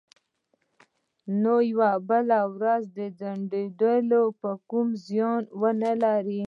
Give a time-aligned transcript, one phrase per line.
[1.41, 2.83] نو یوه بله ورځ
[3.19, 6.39] ځنډول به کوم زیان ونه لري